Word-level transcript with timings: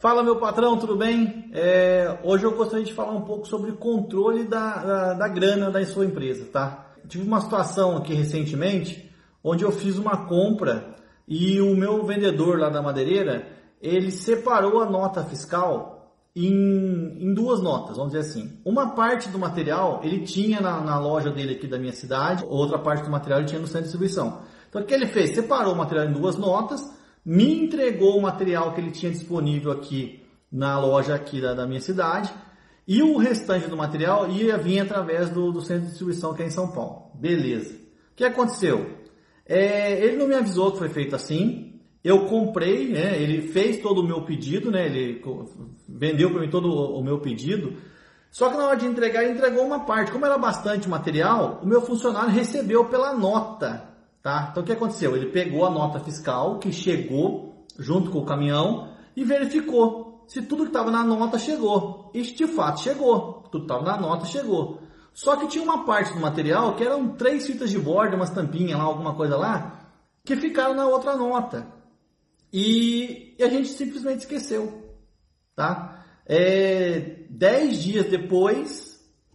Fala 0.00 0.22
meu 0.22 0.36
patrão, 0.36 0.78
tudo 0.78 0.94
bem? 0.94 1.50
É, 1.52 2.20
hoje 2.22 2.44
eu 2.44 2.56
gostaria 2.56 2.84
de 2.84 2.94
falar 2.94 3.10
um 3.10 3.22
pouco 3.22 3.48
sobre 3.48 3.72
controle 3.72 4.44
da, 4.44 4.76
da, 4.76 5.14
da, 5.14 5.28
grana 5.28 5.72
da 5.72 5.84
sua 5.84 6.04
empresa, 6.04 6.44
tá? 6.52 6.92
Tive 7.08 7.26
uma 7.26 7.40
situação 7.40 7.96
aqui 7.96 8.14
recentemente 8.14 9.12
onde 9.42 9.64
eu 9.64 9.72
fiz 9.72 9.98
uma 9.98 10.28
compra 10.28 10.94
e 11.26 11.60
o 11.60 11.74
meu 11.74 12.04
vendedor 12.06 12.60
lá 12.60 12.68
da 12.68 12.80
madeireira 12.80 13.48
ele 13.82 14.12
separou 14.12 14.80
a 14.80 14.88
nota 14.88 15.24
fiscal 15.24 16.14
em, 16.34 17.16
em 17.18 17.34
duas 17.34 17.60
notas, 17.60 17.96
vamos 17.96 18.12
dizer 18.12 18.24
assim. 18.24 18.56
Uma 18.64 18.90
parte 18.90 19.28
do 19.28 19.38
material 19.38 20.00
ele 20.04 20.20
tinha 20.20 20.60
na, 20.60 20.80
na 20.80 20.96
loja 21.00 21.32
dele 21.32 21.54
aqui 21.54 21.66
da 21.66 21.76
minha 21.76 21.92
cidade, 21.92 22.44
outra 22.48 22.78
parte 22.78 23.02
do 23.02 23.10
material 23.10 23.40
ele 23.40 23.48
tinha 23.48 23.60
no 23.60 23.66
centro 23.66 23.80
de 23.80 23.88
distribuição. 23.88 24.42
Então 24.68 24.80
o 24.80 24.84
que 24.84 24.94
ele 24.94 25.08
fez? 25.08 25.34
Separou 25.34 25.74
o 25.74 25.76
material 25.76 26.06
em 26.06 26.12
duas 26.12 26.36
notas 26.36 26.96
me 27.28 27.62
entregou 27.62 28.16
o 28.16 28.22
material 28.22 28.72
que 28.72 28.80
ele 28.80 28.90
tinha 28.90 29.12
disponível 29.12 29.70
aqui 29.70 30.24
na 30.50 30.80
loja 30.80 31.14
aqui 31.14 31.42
da, 31.42 31.52
da 31.52 31.66
minha 31.66 31.80
cidade 31.80 32.32
e 32.86 33.02
o 33.02 33.18
restante 33.18 33.68
do 33.68 33.76
material 33.76 34.30
ia 34.30 34.56
vir 34.56 34.80
através 34.80 35.28
do, 35.28 35.52
do, 35.52 35.60
centro 35.60 35.82
de 35.82 35.88
distribuição 35.88 36.32
que 36.32 36.42
é 36.42 36.46
em 36.46 36.50
São 36.50 36.68
Paulo. 36.68 37.10
Beleza. 37.14 37.74
O 37.74 38.16
que 38.16 38.24
aconteceu? 38.24 38.94
É, 39.44 40.02
ele 40.02 40.16
não 40.16 40.26
me 40.26 40.36
avisou 40.36 40.72
que 40.72 40.78
foi 40.78 40.88
feito 40.88 41.14
assim. 41.14 41.82
Eu 42.02 42.24
comprei, 42.24 42.88
né, 42.88 43.20
ele 43.20 43.42
fez 43.48 43.82
todo 43.82 44.00
o 44.00 44.06
meu 44.06 44.22
pedido, 44.22 44.70
né, 44.70 44.86
ele 44.86 45.22
vendeu 45.86 46.30
para 46.30 46.40
mim 46.40 46.48
todo 46.48 46.72
o 46.72 47.04
meu 47.04 47.18
pedido. 47.20 47.74
Só 48.30 48.48
que 48.48 48.56
na 48.56 48.68
hora 48.68 48.76
de 48.78 48.86
entregar, 48.86 49.22
ele 49.22 49.34
entregou 49.34 49.66
uma 49.66 49.80
parte. 49.80 50.10
Como 50.10 50.24
era 50.24 50.38
bastante 50.38 50.88
material, 50.88 51.60
o 51.62 51.66
meu 51.66 51.82
funcionário 51.82 52.30
recebeu 52.30 52.86
pela 52.86 53.12
nota 53.12 53.97
Tá? 54.22 54.48
Então 54.50 54.62
o 54.62 54.66
que 54.66 54.72
aconteceu? 54.72 55.16
Ele 55.16 55.26
pegou 55.26 55.64
a 55.64 55.70
nota 55.70 56.00
fiscal 56.00 56.58
que 56.58 56.72
chegou 56.72 57.66
junto 57.78 58.10
com 58.10 58.18
o 58.18 58.26
caminhão 58.26 58.92
e 59.16 59.24
verificou 59.24 60.24
se 60.26 60.42
tudo 60.42 60.64
que 60.64 60.70
estava 60.70 60.90
na 60.90 61.02
nota 61.02 61.38
chegou. 61.38 62.10
E 62.14 62.22
de 62.22 62.46
fato 62.46 62.80
chegou. 62.80 63.44
Tudo 63.50 63.64
estava 63.64 63.82
na 63.82 63.96
nota 63.96 64.26
chegou. 64.26 64.80
Só 65.14 65.36
que 65.36 65.48
tinha 65.48 65.64
uma 65.64 65.84
parte 65.84 66.12
do 66.12 66.20
material 66.20 66.76
que 66.76 66.84
eram 66.84 67.16
três 67.16 67.46
fitas 67.46 67.70
de 67.70 67.78
borda, 67.78 68.14
umas 68.14 68.30
tampinhas 68.30 68.78
lá, 68.78 68.84
alguma 68.84 69.14
coisa 69.16 69.36
lá, 69.36 69.90
que 70.24 70.36
ficaram 70.36 70.74
na 70.74 70.86
outra 70.86 71.16
nota. 71.16 71.66
E, 72.52 73.34
e 73.38 73.42
a 73.42 73.48
gente 73.48 73.68
simplesmente 73.68 74.20
esqueceu. 74.20 74.96
Tá? 75.56 76.04
É, 76.24 77.24
dez 77.30 77.82
dias 77.82 78.06
depois, 78.06 78.87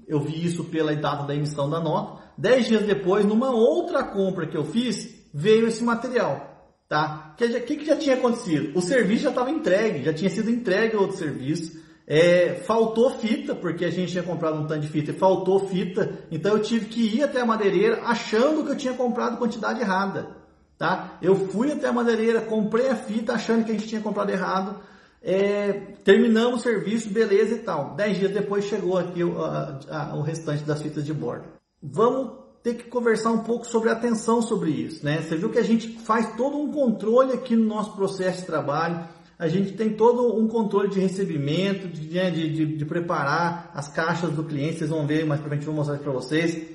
eu 0.07 0.19
vi 0.19 0.45
isso 0.45 0.63
pela 0.65 0.95
data 0.95 1.23
da 1.23 1.35
emissão 1.35 1.69
da 1.69 1.79
nota, 1.79 2.23
Dez 2.37 2.67
dias 2.67 2.83
depois, 2.83 3.25
numa 3.25 3.51
outra 3.51 4.03
compra 4.03 4.47
que 4.47 4.57
eu 4.57 4.63
fiz, 4.63 5.29
veio 5.33 5.67
esse 5.67 5.83
material. 5.83 6.49
Tá? 6.89 7.33
O 7.33 7.35
que, 7.37 7.59
que, 7.61 7.77
que, 7.77 7.85
já 7.85 7.95
tinha 7.95 8.15
acontecido? 8.15 8.77
O 8.77 8.81
serviço 8.81 9.23
já 9.23 9.29
estava 9.29 9.51
entregue, 9.51 10.03
já 10.03 10.13
tinha 10.13 10.29
sido 10.29 10.49
entregue 10.49 10.95
outro 10.95 11.17
serviço. 11.17 11.81
É, 12.05 12.55
faltou 12.65 13.11
fita, 13.11 13.55
porque 13.55 13.85
a 13.85 13.89
gente 13.89 14.11
tinha 14.11 14.23
comprado 14.23 14.59
um 14.59 14.67
tanto 14.67 14.81
de 14.81 14.89
fita 14.89 15.11
e 15.11 15.15
faltou 15.15 15.67
fita. 15.67 16.25
Então 16.31 16.53
eu 16.53 16.61
tive 16.61 16.87
que 16.87 17.15
ir 17.15 17.23
até 17.23 17.39
a 17.39 17.45
madeireira 17.45 18.01
achando 18.03 18.63
que 18.63 18.71
eu 18.71 18.77
tinha 18.77 18.93
comprado 18.93 19.37
quantidade 19.37 19.79
errada. 19.79 20.35
Tá? 20.77 21.17
Eu 21.21 21.35
fui 21.35 21.71
até 21.71 21.87
a 21.87 21.93
madeireira, 21.93 22.41
comprei 22.41 22.89
a 22.89 22.95
fita 22.95 23.33
achando 23.33 23.63
que 23.63 23.71
a 23.71 23.73
gente 23.73 23.87
tinha 23.87 24.01
comprado 24.01 24.31
errado. 24.31 24.81
É, 25.23 25.71
terminamos 26.03 26.59
o 26.59 26.63
serviço, 26.63 27.09
beleza 27.09 27.55
e 27.55 27.59
tal. 27.59 27.95
Dez 27.95 28.17
dias 28.17 28.31
depois 28.31 28.65
chegou 28.65 28.97
aqui 28.97 29.23
o, 29.23 29.41
a, 29.41 29.79
a, 29.89 30.15
o 30.15 30.21
restante 30.21 30.63
das 30.63 30.81
fitas 30.81 31.05
de 31.05 31.13
bordo 31.13 31.45
vamos 31.83 32.31
ter 32.63 32.75
que 32.75 32.85
conversar 32.85 33.31
um 33.31 33.39
pouco 33.39 33.67
sobre 33.67 33.89
atenção 33.89 34.41
sobre 34.41 34.71
isso, 34.71 35.03
né? 35.03 35.21
Você 35.21 35.35
viu 35.35 35.49
que 35.49 35.59
a 35.59 35.63
gente 35.63 35.89
faz 35.99 36.33
todo 36.37 36.57
um 36.57 36.71
controle 36.71 37.33
aqui 37.33 37.57
no 37.57 37.65
nosso 37.65 37.93
processo 37.93 38.39
de 38.39 38.47
trabalho, 38.47 39.05
a 39.37 39.49
gente 39.49 39.73
tem 39.73 39.93
todo 39.93 40.39
um 40.39 40.47
controle 40.47 40.87
de 40.87 40.99
recebimento, 40.99 41.89
de, 41.89 42.07
né, 42.07 42.31
de, 42.31 42.49
de, 42.53 42.77
de 42.77 42.85
preparar 42.85 43.69
as 43.73 43.89
caixas 43.89 44.31
do 44.31 44.45
cliente, 44.45 44.77
vocês 44.77 44.89
vão 44.89 45.05
ver 45.05 45.25
mais 45.25 45.41
para 45.41 45.49
frente, 45.49 45.65
vou 45.65 45.75
mostrar 45.75 45.97
para 45.97 46.11
vocês, 46.13 46.69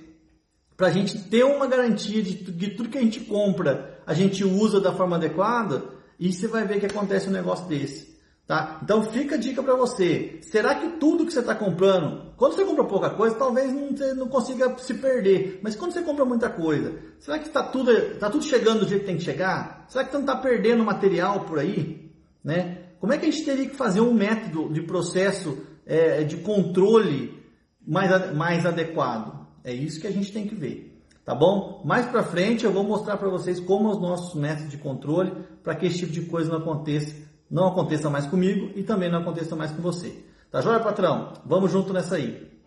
para 0.77 0.89
a 0.89 0.93
gente 0.93 1.19
ter 1.31 1.45
uma 1.45 1.67
garantia 1.67 2.23
de, 2.23 2.35
de 2.35 2.69
tudo 2.73 2.91
que 2.91 2.99
a 2.99 3.03
gente 3.03 3.21
compra, 3.21 3.99
a 4.07 4.13
gente 4.13 4.45
usa 4.45 4.81
da 4.81 4.93
forma 4.93 5.17
adequada, 5.17 5.85
e 6.21 6.31
você 6.31 6.47
vai 6.47 6.67
ver 6.67 6.81
que 6.81 6.87
acontece 6.87 7.29
um 7.29 7.33
negócio 7.33 7.67
desse. 7.67 8.08
Tá? 8.49 8.81
Então 8.83 9.03
fica 9.03 9.35
a 9.35 9.39
dica 9.39 9.63
para 9.63 9.75
você. 9.75 10.39
Será 10.41 10.75
que 10.75 10.97
tudo 10.97 11.27
que 11.27 11.33
você 11.35 11.41
está 11.41 11.55
comprando, 11.55 12.33
quando 12.35 12.55
você 12.55 12.65
compra 12.65 12.85
pouca 12.85 13.11
coisa, 13.11 13.37
talvez 13.37 13.71
não, 13.71 13.91
você 13.91 14.15
não 14.15 14.27
consiga 14.27 14.75
se 14.79 14.95
perder. 14.95 15.61
Mas 15.63 15.77
quando 15.77 15.93
você 15.93 16.01
compra 16.01 16.25
muita 16.25 16.49
coisa, 16.49 16.99
será 17.19 17.39
que 17.39 17.47
está 17.47 17.63
tudo, 17.63 17.93
tá 18.19 18.31
tudo 18.31 18.43
chegando 18.43 18.81
do 18.81 18.89
jeito 18.89 19.03
que 19.03 19.07
tem 19.07 19.19
que 19.19 19.23
chegar? 19.23 19.85
Será 19.89 20.03
que 20.03 20.11
você 20.11 20.17
não 20.17 20.25
está 20.25 20.37
perdendo 20.37 20.83
material 20.83 21.41
por 21.41 21.59
aí? 21.59 22.11
Né? 22.43 22.85
Como 22.99 23.13
é 23.13 23.19
que 23.19 23.27
a 23.27 23.31
gente 23.31 23.45
teria 23.45 23.69
que 23.69 23.77
fazer 23.77 24.01
um 24.01 24.15
método 24.15 24.73
de 24.73 24.81
processo 24.81 25.59
é, 25.85 26.25
de 26.25 26.39
controle 26.39 27.39
mais, 27.87 28.35
mais 28.35 28.65
adequado? 28.65 29.47
É 29.63 29.75
isso 29.75 30.01
que 30.01 30.07
a 30.07 30.11
gente 30.13 30.33
tem 30.33 30.49
que 30.49 30.55
ver. 30.55 31.05
Tá 31.23 31.35
bom? 31.35 31.83
Mais 31.85 32.07
para 32.07 32.23
frente 32.23 32.65
eu 32.65 32.73
vou 32.73 32.83
mostrar 32.83 33.19
para 33.19 33.29
vocês 33.29 33.61
como 33.61 33.91
os 33.91 34.01
nossos 34.01 34.35
métodos 34.35 34.71
de 34.71 34.79
controle 34.79 35.35
para 35.63 35.75
que 35.75 35.85
esse 35.85 35.99
tipo 35.99 36.13
de 36.13 36.23
coisa 36.23 36.51
não 36.51 36.61
aconteça 36.61 37.28
não 37.51 37.67
aconteça 37.67 38.11
mais 38.11 38.27
comigo 38.27 38.71
e 38.75 38.83
também 38.83 39.11
não 39.11 39.21
aconteça 39.21 39.57
mais 39.57 39.71
com 39.71 39.83
você. 39.83 40.25
Tá 40.51 40.61
joia, 40.61 40.81
patrão? 40.81 41.33
Vamos 41.45 41.71
junto 41.71 41.93
nessa 41.93 42.17
aí. 42.17 42.58